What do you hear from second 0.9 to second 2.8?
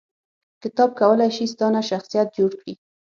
کولای شي ستا نه شخصیت جوړ کړي